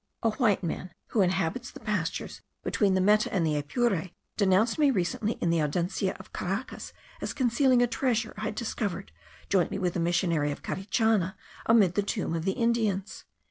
A 0.23 0.31
white 0.31 0.63
man, 0.63 0.95
who 1.09 1.21
inhabits 1.21 1.69
the 1.69 1.79
pastures 1.79 2.41
between 2.63 2.95
the 2.95 3.01
Meta 3.01 3.31
and 3.31 3.45
the 3.45 3.55
Apure, 3.55 4.07
denounced 4.35 4.79
me 4.79 4.89
recently 4.89 5.33
in 5.33 5.51
the 5.51 5.59
Audencia 5.61 6.15
of 6.19 6.33
Caracas, 6.33 6.91
as 7.21 7.33
concealing 7.35 7.83
a 7.83 7.85
treasure 7.87 8.33
I 8.35 8.45
had 8.45 8.55
discovered, 8.55 9.11
jointly 9.47 9.77
with 9.77 9.93
the 9.93 9.99
missionary 9.99 10.51
of 10.51 10.63
Carichana, 10.63 11.35
amid 11.67 11.93
the 11.93 12.01
tombs 12.01 12.35
of 12.37 12.45
the 12.45 12.53
Indians. 12.53 13.25